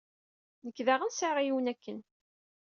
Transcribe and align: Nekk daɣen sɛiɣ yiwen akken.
Nekk 0.65 0.77
daɣen 0.85 1.11
sɛiɣ 1.13 1.37
yiwen 1.41 1.71
akken. 1.73 1.99